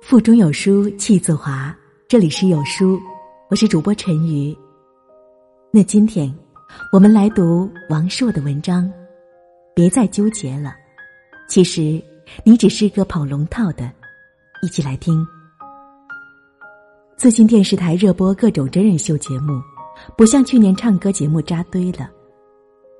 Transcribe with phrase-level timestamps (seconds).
[0.00, 1.74] 腹中有书气自华。
[2.08, 2.98] 这里是有书，
[3.50, 4.56] 我是主播陈瑜。
[5.70, 6.32] 那今天，
[6.92, 8.90] 我们来读王朔的文章。
[9.74, 10.74] 别再纠结了，
[11.48, 12.02] 其实
[12.42, 13.90] 你只是个跑龙套的。
[14.62, 15.26] 一起来听。
[17.16, 19.60] 最近电视台热播各种真人秀节目，
[20.16, 22.08] 不像去年唱歌节目扎堆了。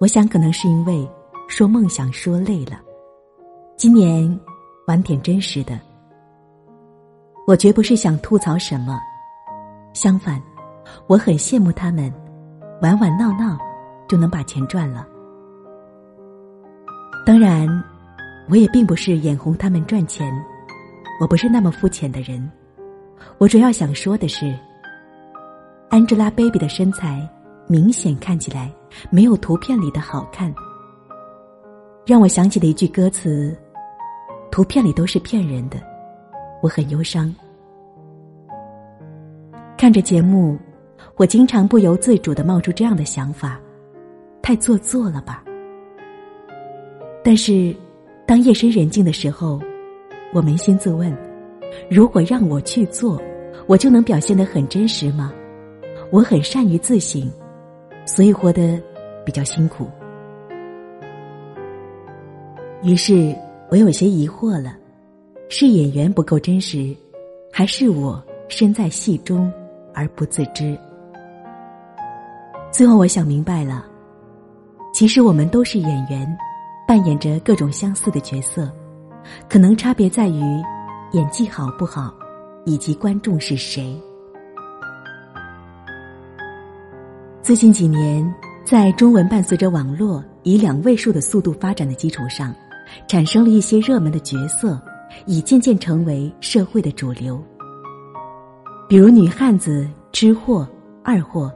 [0.00, 1.08] 我想可能是因为
[1.46, 2.80] 说梦想说累了，
[3.76, 4.40] 今年
[4.88, 5.78] 玩点真实的。
[7.46, 8.98] 我绝不是想吐槽什么，
[9.92, 10.42] 相反，
[11.06, 12.12] 我很羡慕他们，
[12.82, 13.56] 玩玩闹闹
[14.08, 15.06] 就能把钱赚了。
[17.24, 17.68] 当然，
[18.48, 20.28] 我也并不是眼红他们赚钱，
[21.20, 22.50] 我不是那么肤浅的人。
[23.38, 24.52] 我主要想说的是
[25.90, 27.28] ，Angelababy 的身材
[27.68, 28.72] 明显看起来
[29.08, 30.52] 没有图片里的好看，
[32.04, 33.56] 让我想起了一句歌词
[34.50, 35.80] ：“图片里都是骗人的。”
[36.66, 37.32] 我很忧伤。
[39.78, 40.58] 看着节目，
[41.14, 43.60] 我经常不由自主的冒出这样的想法：
[44.42, 45.44] 太做作了吧？
[47.22, 47.72] 但是，
[48.26, 49.60] 当夜深人静的时候，
[50.32, 51.16] 我扪心自问：
[51.88, 53.22] 如果让我去做，
[53.68, 55.32] 我就能表现得很真实吗？
[56.10, 57.30] 我很善于自省，
[58.04, 58.82] 所以活得
[59.24, 59.88] 比较辛苦。
[62.82, 63.32] 于是
[63.70, 64.76] 我有些疑惑了。
[65.48, 66.94] 是演员不够真实，
[67.52, 69.50] 还是我身在戏中
[69.94, 70.76] 而不自知？
[72.72, 73.86] 最后我想明白了，
[74.92, 76.36] 其实我们都是演员，
[76.86, 78.70] 扮演着各种相似的角色，
[79.48, 80.40] 可能差别在于
[81.12, 82.12] 演技好不好，
[82.64, 83.96] 以及观众是谁。
[87.40, 92.52] 最近几年，在中文伴随着网络以两位数的速度发展的基础上，
[93.06, 94.76] 产生了一些热门的角色。
[95.24, 97.42] 已渐渐成为社会的主流。
[98.88, 100.68] 比如女汉子、吃货、
[101.02, 101.52] 二货、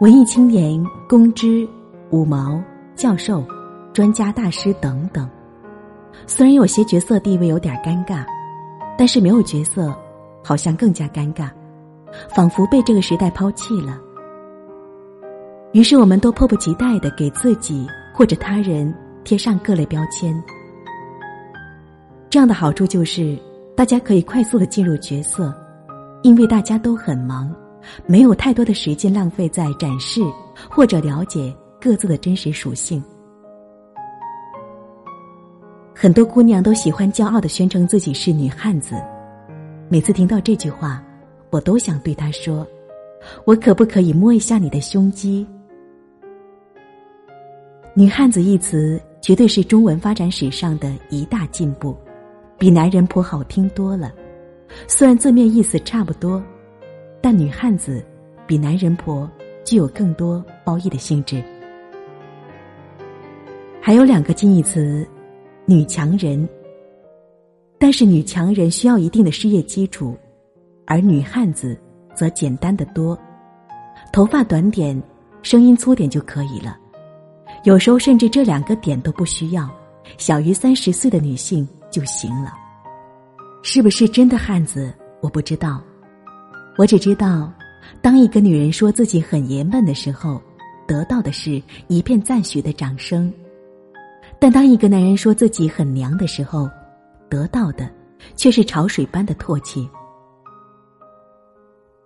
[0.00, 1.68] 文艺青年、公知、
[2.10, 2.62] 五毛、
[2.94, 3.44] 教授、
[3.92, 5.28] 专家、大师等等。
[6.26, 8.24] 虽然有些角色地位有点尴尬，
[8.96, 9.94] 但是没有角色
[10.42, 11.50] 好像更加尴尬，
[12.34, 13.98] 仿佛被这个时代抛弃了。
[15.72, 18.94] 于是我们都迫不及待的给自己或者他人
[19.24, 20.42] 贴上各类标签。
[22.32, 23.38] 这样的好处就是，
[23.76, 25.54] 大家可以快速的进入角色，
[26.22, 27.54] 因为大家都很忙，
[28.06, 30.22] 没有太多的时间浪费在展示
[30.70, 33.04] 或者了解各自的真实属性。
[35.94, 38.94] 很多姑娘都喜欢骄傲的宣称自己是女汉子，
[39.90, 41.04] 每次听到这句话，
[41.50, 42.66] 我都想对她说
[43.44, 45.46] ：“我可不可以摸一下你的胸肌？”
[47.92, 51.94] 女汉子一词绝对是中文发展史上的一大进步。
[52.62, 54.12] 比男人婆好听多了，
[54.86, 56.40] 虽然字面意思差不多，
[57.20, 58.00] 但女汉子
[58.46, 59.28] 比男人婆
[59.64, 61.42] 具有更多褒义的性质。
[63.80, 65.04] 还有两个近义词，
[65.66, 66.48] 女强人。
[67.80, 70.16] 但是女强人需要一定的事业基础，
[70.86, 71.76] 而女汉子
[72.14, 73.18] 则简单的多，
[74.12, 75.02] 头发短点，
[75.42, 76.78] 声音粗点就可以了。
[77.64, 79.68] 有时候甚至这两个点都不需要，
[80.16, 81.68] 小于三十岁的女性。
[81.92, 82.54] 就行了，
[83.62, 84.92] 是不是真的汉子？
[85.20, 85.80] 我不知道，
[86.76, 87.52] 我只知道，
[88.00, 90.42] 当一个女人说自己很爷们的时候，
[90.88, 93.30] 得到的是一片赞许的掌声；
[94.40, 96.68] 但当一个男人说自己很娘的时候，
[97.28, 97.88] 得到的
[98.34, 99.88] 却是潮水般的唾弃。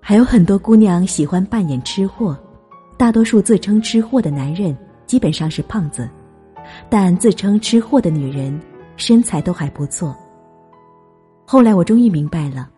[0.00, 2.38] 还有很多姑娘喜欢扮演吃货，
[2.96, 4.76] 大多数自称吃货的男人
[5.06, 6.08] 基本上是胖子，
[6.88, 8.60] 但自称吃货的女人。
[9.00, 10.14] 身材都还不错。
[11.46, 12.70] 后来我终于明白了，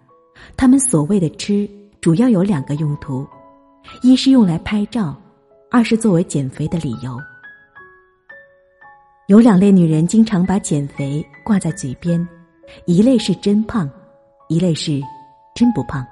[0.57, 1.69] 他们所谓的吃
[2.01, 3.27] 主要有两个用途：
[4.03, 5.15] 一是用来拍照，
[5.71, 7.19] 二是作为减肥的理由。
[9.27, 12.27] 有两类女人经常把减肥挂在嘴边，
[12.87, 13.91] 一类是真胖，
[14.49, 15.03] 一类是
[15.55, 16.07] 真不胖。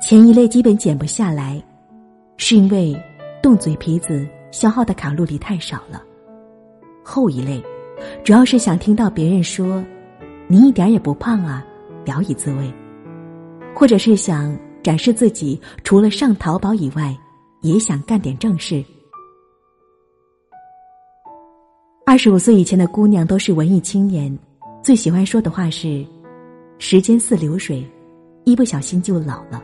[0.00, 1.62] 前一类基本减不下来，
[2.36, 3.00] 是因为
[3.40, 6.02] 动嘴皮子消耗的卡路里太少了；
[7.04, 7.62] 后一类。
[8.24, 9.84] 主要是想听到别人说
[10.48, 11.64] ：“你一点也不胖啊，
[12.04, 12.72] 聊以自慰。”
[13.74, 17.16] 或者是想展示自己除了上淘宝以外，
[17.62, 18.84] 也想干点正事。
[22.04, 24.36] 二十五岁以前的姑娘都是文艺青年，
[24.82, 26.04] 最喜欢说的话是
[26.78, 27.84] ：“时间似流水，
[28.44, 29.62] 一不小心就老了。”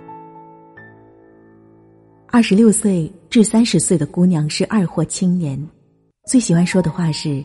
[2.31, 5.62] 二十六岁至三十岁的姑娘是二货青年，
[6.26, 7.44] 最喜欢说的话是。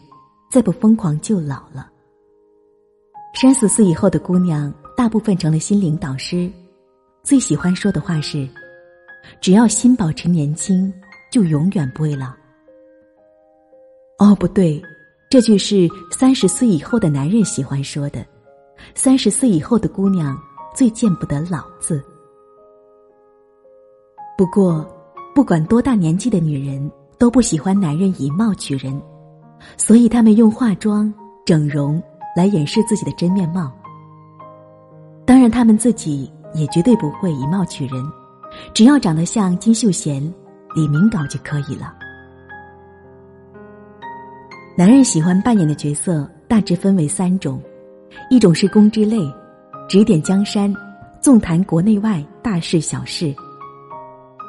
[0.53, 1.89] 再不疯狂就老了。
[3.33, 6.47] 三十岁以后的姑娘大部分成了心灵导师，
[7.23, 8.47] 最喜欢说的话是
[9.41, 10.93] ：“只要心保持年轻，
[11.31, 12.27] 就永远不会老。”
[14.19, 14.79] 哦，不对，
[15.27, 18.23] 这句是三十岁以后的男人喜欢说的，
[18.93, 20.39] 三十岁以后的姑娘
[20.75, 21.99] 最见不得“老”字。
[24.37, 24.87] 不过，
[25.33, 29.01] 不管多大年纪的女人，都不喜欢男人以貌取人，
[29.77, 31.13] 所以他们用化妆、
[31.45, 32.01] 整容
[32.35, 33.71] 来掩饰自己的真面貌。
[35.25, 38.03] 当然，他们自己也绝对不会以貌取人，
[38.73, 40.21] 只要长得像金秀贤、
[40.75, 41.93] 李明镐就可以了。
[44.75, 47.61] 男人喜欢扮演的角色大致分为三种：
[48.29, 49.19] 一种是公之类，
[49.87, 50.73] 指点江山，
[51.21, 53.33] 纵谈国内外大事小事；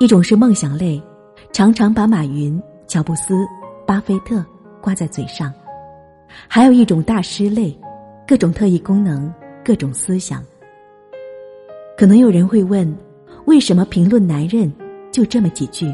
[0.01, 1.01] 一种是梦想类，
[1.53, 3.47] 常常把马云、乔布斯、
[3.87, 4.45] 巴菲特
[4.85, 5.51] 挂在嘴上；
[6.47, 7.75] 还有一种大师类，
[8.27, 9.33] 各种特异功能，
[9.65, 10.45] 各种思想。
[11.97, 12.95] 可能有人会问，
[13.47, 14.71] 为什么评论男人
[15.11, 15.91] 就这么几句？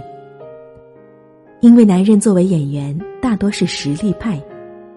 [1.61, 4.43] 因为男人作为演员，大多是实力派，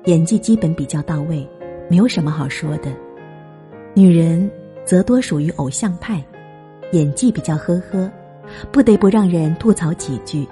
[0.05, 1.47] 演技基本比较到位，
[1.87, 2.89] 没有什么好说的；
[3.93, 4.49] 女人
[4.83, 6.19] 则多属于偶像派，
[6.93, 8.11] 演技比较呵呵，
[8.71, 10.47] 不得不让人吐槽几句。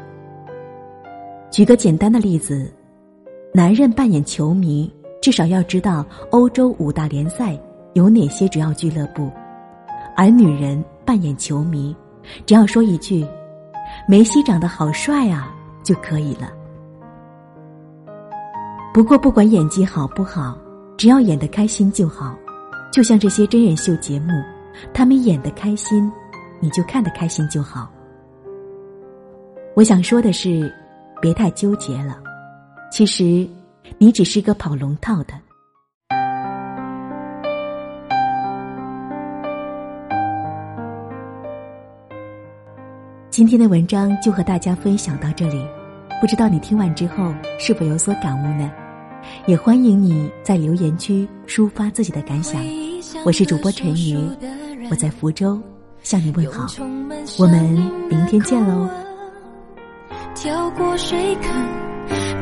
[1.49, 2.71] 举个简单的例子，
[3.53, 4.89] 男人扮演球迷，
[5.21, 7.59] 至少要知道欧洲五大联赛
[7.91, 9.29] 有哪些主要俱乐部。
[10.15, 11.93] 而女人扮演球迷，
[12.45, 13.27] 只要说一句
[14.07, 15.53] “梅西长得好帅啊”
[15.83, 16.49] 就可以了。
[18.93, 20.57] 不过，不管演技好不好，
[20.95, 22.33] 只要演得开心就好。
[22.89, 24.31] 就像这些真人秀节目，
[24.93, 26.09] 他们演得开心，
[26.61, 27.91] 你就看得开心就好。
[29.75, 30.73] 我想说的是，
[31.21, 32.17] 别太纠结了。
[32.91, 33.47] 其实，
[33.97, 35.33] 你只是个跑龙套的。
[43.29, 45.65] 今天的文章就和大家分享到这里，
[46.19, 48.69] 不知道你听完之后是否有所感悟呢？
[49.45, 52.61] 也欢迎你在留言区抒发自己的感想。
[53.23, 54.17] 我是主播陈瑜，
[54.89, 55.57] 我在福州
[56.03, 56.67] 向你问好，
[57.39, 57.63] 我们
[58.09, 58.89] 明天见喽。
[60.35, 61.51] 跳过水坑，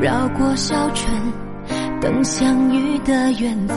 [0.00, 1.12] 绕过小村，
[2.00, 3.76] 等相遇的缘分。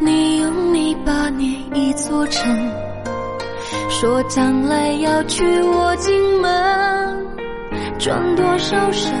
[0.00, 2.52] 你用泥巴捏一座城。
[3.88, 7.26] 说将来要娶我进门，
[7.96, 9.12] 转多少身，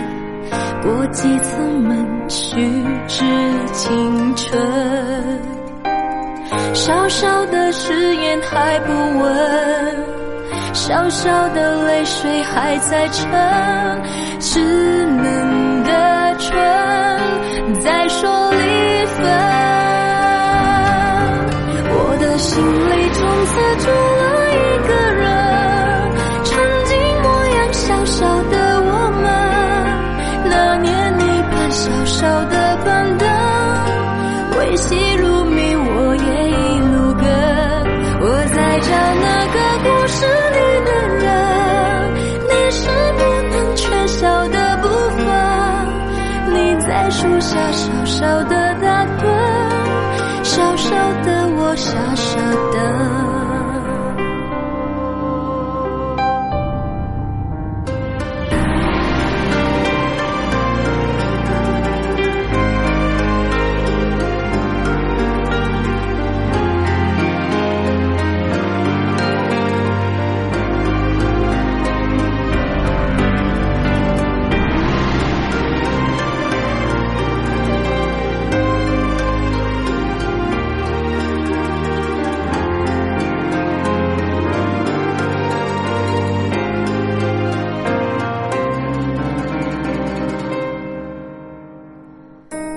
[0.82, 2.56] 过几次门，虚
[3.06, 3.24] 掷
[3.72, 4.60] 青春。
[6.74, 9.96] 小小的誓言还不稳，
[10.74, 13.30] 小小的泪水还在撑，
[14.40, 14.58] 稚
[15.06, 16.50] 嫩的唇
[17.80, 19.24] 在说离分。
[21.94, 23.52] 我的心里从此
[23.84, 23.86] 住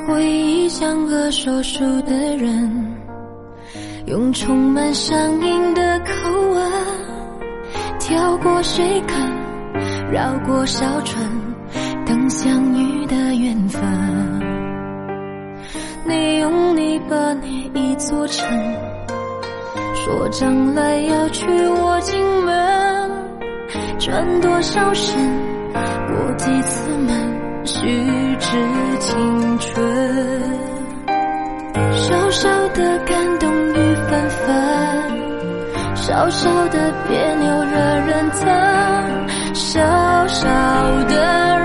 [0.08, 2.96] 回忆像个说书的人，
[4.06, 6.72] 用充满乡音的口吻，
[8.00, 9.18] 跳过水坑，
[10.12, 11.28] 绕过小村，
[12.06, 13.82] 等相遇的缘分。
[16.06, 18.48] 你用泥巴捏一座城，
[19.96, 23.12] 说将来要娶我进门，
[23.98, 25.18] 转多少身，
[25.74, 27.35] 过几次门。
[27.66, 27.80] 虚
[28.38, 28.48] 掷
[29.00, 29.84] 青春，
[31.96, 33.74] 小小的感动雨
[34.08, 34.56] 纷纷，
[35.96, 38.46] 小小的别扭惹人疼，
[39.56, 39.82] 小
[40.28, 40.48] 小
[41.06, 41.65] 的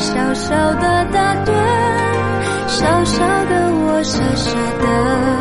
[0.00, 1.52] 小小的打盹，
[2.66, 5.39] 小小的我傻傻的。